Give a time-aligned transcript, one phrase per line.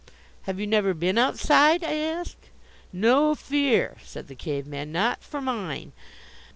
[0.47, 2.49] "Have you never been Outside?" I asked.
[2.91, 4.91] "No fear!" said the Cave man.
[4.91, 5.91] "Not for mine!